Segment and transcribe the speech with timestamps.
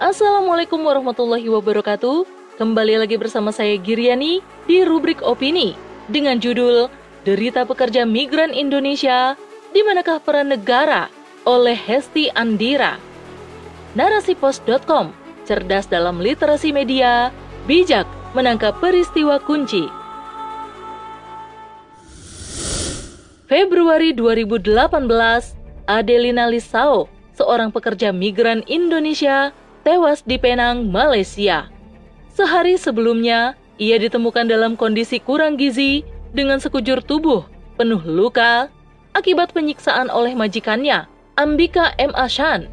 [0.00, 2.24] Assalamualaikum warahmatullahi wabarakatuh.
[2.56, 5.76] Kembali lagi bersama saya Giriani di rubrik opini
[6.08, 6.88] dengan judul
[7.28, 9.36] Derita Pekerja Migran Indonesia,
[9.76, 11.12] di manakah peran negara
[11.44, 12.96] oleh Hesti Andira.
[13.92, 15.12] Narasipos.com,
[15.44, 17.28] cerdas dalam literasi media,
[17.68, 19.84] bijak menangkap peristiwa kunci.
[23.52, 24.64] Februari 2018,
[25.84, 27.04] Adelina Lisao,
[27.36, 29.52] seorang pekerja migran Indonesia,
[29.82, 31.68] tewas di Penang, Malaysia.
[32.30, 37.48] Sehari sebelumnya, ia ditemukan dalam kondisi kurang gizi dengan sekujur tubuh
[37.80, 38.68] penuh luka
[39.16, 41.08] akibat penyiksaan oleh majikannya,
[41.40, 42.12] Ambika M.
[42.12, 42.68] Ashan.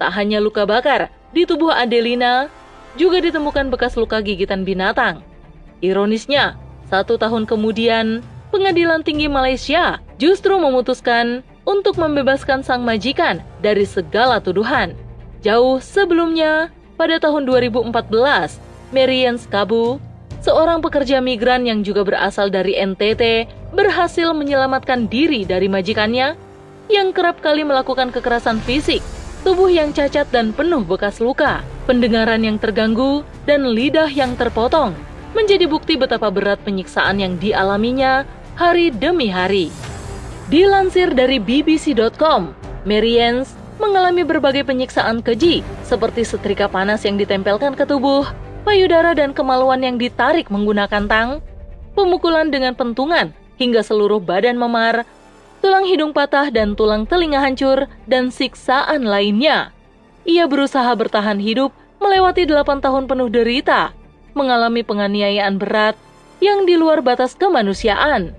[0.00, 2.48] Tak hanya luka bakar, di tubuh Adelina
[2.96, 5.20] juga ditemukan bekas luka gigitan binatang.
[5.84, 6.56] Ironisnya,
[6.88, 14.92] satu tahun kemudian, Pengadilan Tinggi Malaysia justru memutuskan untuk membebaskan sang majikan dari segala tuduhan.
[15.42, 17.90] Jauh sebelumnya, pada tahun 2014,
[18.94, 19.98] Marian Skabu,
[20.38, 26.38] seorang pekerja migran yang juga berasal dari NTT, berhasil menyelamatkan diri dari majikannya
[26.86, 29.02] yang kerap kali melakukan kekerasan fisik,
[29.42, 34.94] tubuh yang cacat dan penuh bekas luka, pendengaran yang terganggu, dan lidah yang terpotong
[35.34, 38.22] menjadi bukti betapa berat penyiksaan yang dialaminya
[38.54, 39.74] hari demi hari.
[40.52, 42.54] Dilansir dari BBC.com,
[42.86, 48.22] Marians mengalami berbagai penyiksaan keji seperti setrika panas yang ditempelkan ke tubuh,
[48.62, 51.42] payudara dan kemaluan yang ditarik menggunakan tang,
[51.98, 55.02] pemukulan dengan pentungan hingga seluruh badan memar,
[55.58, 59.74] tulang hidung patah dan tulang telinga hancur, dan siksaan lainnya.
[60.22, 63.90] Ia berusaha bertahan hidup melewati delapan tahun penuh derita,
[64.38, 65.98] mengalami penganiayaan berat
[66.38, 68.34] yang di luar batas kemanusiaan.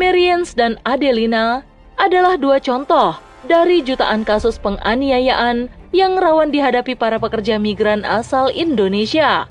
[0.00, 1.60] Marians dan Adelina
[2.00, 9.46] adalah dua contoh dari jutaan kasus penganiayaan yang rawan dihadapi para pekerja migran asal Indonesia.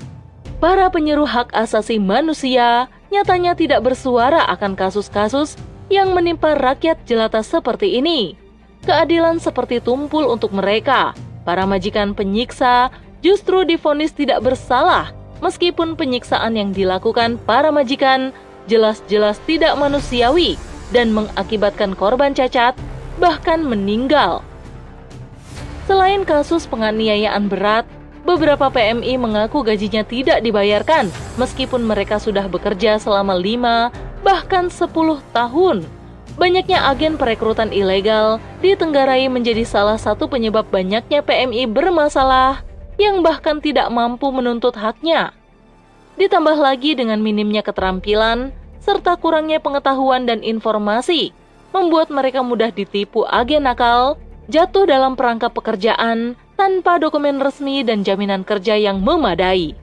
[0.57, 5.55] Para penyeru hak asasi manusia nyatanya tidak bersuara akan kasus-kasus
[5.87, 8.35] yang menimpa rakyat jelata seperti ini.
[8.83, 11.15] Keadilan seperti tumpul untuk mereka.
[11.47, 12.91] Para majikan penyiksa
[13.23, 18.33] justru difonis tidak bersalah meskipun penyiksaan yang dilakukan para majikan
[18.67, 20.59] jelas-jelas tidak manusiawi
[20.91, 22.75] dan mengakibatkan korban cacat,
[23.17, 24.45] bahkan meninggal.
[25.89, 27.87] Selain kasus penganiayaan berat,
[28.27, 31.07] beberapa PMI mengaku gajinya tidak dibayarkan
[31.39, 34.91] meskipun mereka sudah bekerja selama 5 bahkan 10
[35.31, 35.87] tahun.
[36.37, 42.61] Banyaknya agen perekrutan ilegal ditenggarai menjadi salah satu penyebab banyaknya PMI bermasalah
[43.01, 45.33] yang bahkan tidak mampu menuntut haknya.
[46.17, 51.33] Ditambah lagi dengan minimnya keterampilan, serta kurangnya pengetahuan dan informasi,
[51.71, 54.15] membuat mereka mudah ditipu agen nakal,
[54.47, 59.77] jatuh dalam perangkap pekerjaan tanpa dokumen resmi dan jaminan kerja yang memadai.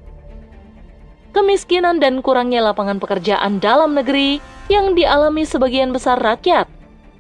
[1.35, 4.39] Kemiskinan dan kurangnya lapangan pekerjaan dalam negeri
[4.71, 6.71] yang dialami sebagian besar rakyat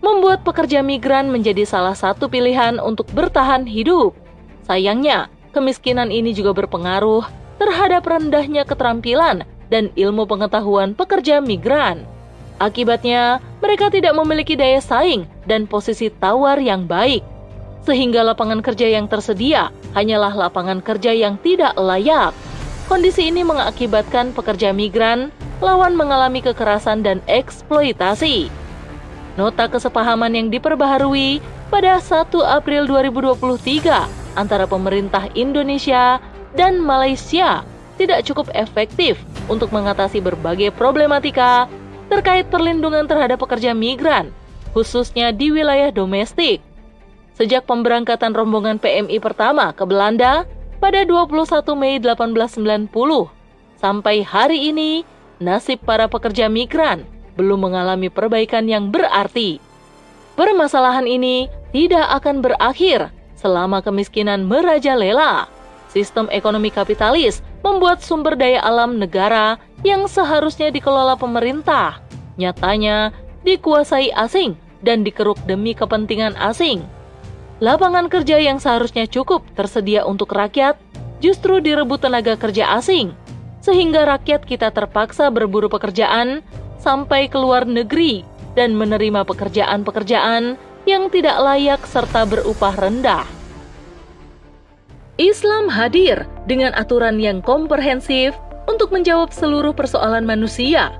[0.04, 4.12] membuat pekerja migran menjadi salah satu pilihan untuk bertahan hidup.
[4.68, 7.24] Sayangnya, kemiskinan ini juga berpengaruh
[7.56, 12.04] terhadap rendahnya keterampilan dan ilmu pengetahuan pekerja migran.
[12.62, 17.26] Akibatnya, mereka tidak memiliki daya saing dan posisi tawar yang baik,
[17.82, 22.30] sehingga lapangan kerja yang tersedia hanyalah lapangan kerja yang tidak layak.
[22.86, 25.32] Kondisi ini mengakibatkan pekerja migran
[25.64, 28.52] lawan mengalami kekerasan dan eksploitasi.
[29.34, 31.42] Nota kesepahaman yang diperbaharui
[31.72, 36.22] pada 1 April 2023 antara pemerintah Indonesia
[36.54, 37.66] dan Malaysia
[37.98, 39.18] tidak cukup efektif
[39.50, 41.66] untuk mengatasi berbagai problematika
[42.08, 44.32] terkait perlindungan terhadap pekerja migran,
[44.76, 46.60] khususnya di wilayah domestik.
[47.34, 50.46] Sejak pemberangkatan rombongan PMI pertama ke Belanda
[50.78, 53.28] pada 21 Mei 1890,
[53.80, 55.02] sampai hari ini
[55.42, 57.02] nasib para pekerja migran
[57.34, 59.58] belum mengalami perbaikan yang berarti.
[60.34, 65.50] Permasalahan ini tidak akan berakhir selama kemiskinan merajalela.
[65.90, 72.00] Sistem ekonomi kapitalis membuat sumber daya alam negara yang seharusnya dikelola pemerintah,
[72.40, 73.12] nyatanya
[73.44, 76.82] dikuasai asing dan dikeruk demi kepentingan asing.
[77.60, 80.74] Lapangan kerja yang seharusnya cukup tersedia untuk rakyat
[81.22, 83.14] justru direbut tenaga kerja asing,
[83.60, 86.42] sehingga rakyat kita terpaksa berburu pekerjaan
[86.80, 88.26] sampai ke luar negeri
[88.58, 93.24] dan menerima pekerjaan-pekerjaan yang tidak layak serta berupah rendah.
[95.14, 98.34] Islam hadir dengan aturan yang komprehensif
[98.84, 100.92] untuk menjawab seluruh persoalan manusia.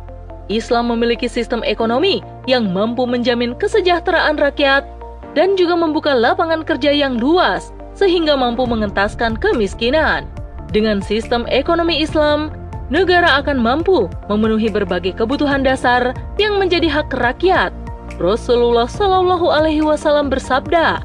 [0.49, 4.89] Islam memiliki sistem ekonomi yang mampu menjamin kesejahteraan rakyat
[5.37, 10.25] dan juga membuka lapangan kerja yang luas sehingga mampu mengentaskan kemiskinan.
[10.73, 12.57] Dengan sistem ekonomi Islam,
[12.89, 17.69] negara akan mampu memenuhi berbagai kebutuhan dasar yang menjadi hak rakyat.
[18.17, 21.05] Rasulullah Shallallahu Alaihi Wasallam bersabda,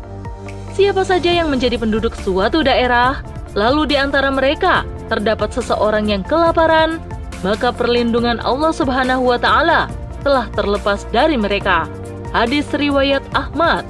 [0.80, 3.20] "Siapa saja yang menjadi penduduk suatu daerah,
[3.52, 7.02] lalu di antara mereka terdapat seseorang yang kelaparan,
[7.42, 9.90] maka perlindungan Allah Subhanahu wa Ta'ala
[10.22, 11.90] telah terlepas dari mereka."
[12.30, 13.84] Hadis riwayat Ahmad.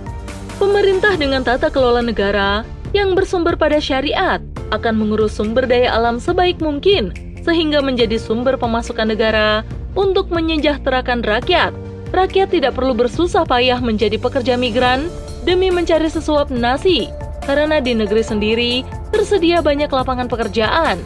[0.56, 2.64] Pemerintah dengan tata kelola negara
[2.96, 4.40] yang bersumber pada syariat
[4.72, 7.12] akan mengurus sumber daya alam sebaik mungkin
[7.44, 9.64] sehingga menjadi sumber pemasukan negara
[9.98, 11.72] untuk menyejahterakan rakyat.
[12.10, 15.08] Rakyat tidak perlu bersusah payah menjadi pekerja migran
[15.46, 17.08] demi mencari sesuap nasi,
[17.50, 18.74] karena di negeri sendiri
[19.10, 21.02] tersedia banyak lapangan pekerjaan.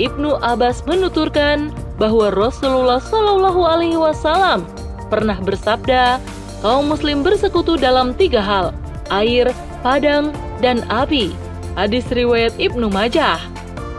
[0.00, 1.68] Ibnu Abbas menuturkan
[2.00, 4.64] bahwa Rasulullah Shallallahu Alaihi Wasallam
[5.12, 6.16] pernah bersabda,
[6.64, 8.72] kaum Muslim bersekutu dalam tiga hal:
[9.12, 9.52] air,
[9.84, 10.32] padang,
[10.64, 11.36] dan api.
[11.76, 13.36] Hadis riwayat Ibnu Majah.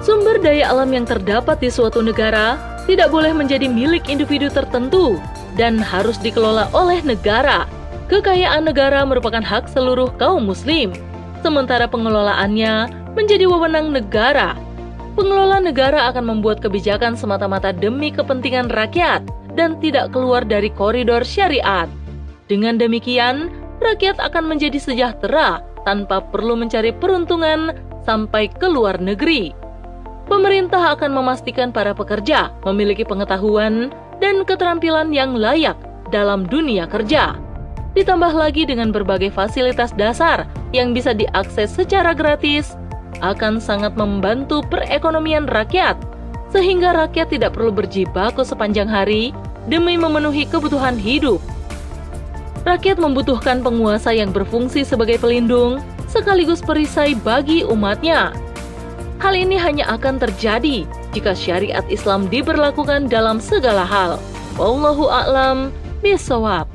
[0.02, 2.58] Sumber daya alam yang terdapat di suatu negara
[2.90, 5.22] tidak boleh menjadi milik individu tertentu
[5.54, 7.70] dan harus dikelola oleh negara.
[8.06, 10.94] Kekayaan negara merupakan hak seluruh kaum muslim,
[11.46, 14.58] sementara pengelolaannya menjadi wewenang negara.
[15.14, 19.22] Pengelola negara akan membuat kebijakan semata-mata demi kepentingan rakyat
[19.54, 21.86] dan tidak keluar dari koridor syariat.
[22.50, 29.54] Dengan demikian, rakyat akan menjadi sejahtera tanpa perlu mencari peruntungan sampai ke luar negeri.
[30.26, 35.78] Pemerintah akan memastikan para pekerja memiliki pengetahuan dan keterampilan yang layak
[36.10, 37.38] dalam dunia kerja.
[37.96, 40.44] Ditambah lagi dengan berbagai fasilitas dasar
[40.76, 42.76] yang bisa diakses secara gratis,
[43.24, 45.96] akan sangat membantu perekonomian rakyat,
[46.52, 49.32] sehingga rakyat tidak perlu berjibaku sepanjang hari
[49.72, 51.40] demi memenuhi kebutuhan hidup
[52.66, 58.34] rakyat membutuhkan penguasa yang berfungsi sebagai pelindung sekaligus perisai bagi umatnya.
[59.22, 60.84] Hal ini hanya akan terjadi
[61.16, 64.20] jika syariat Islam diberlakukan dalam segala hal.
[64.60, 65.72] Wallahu a'lam
[66.04, 66.75] bishawab.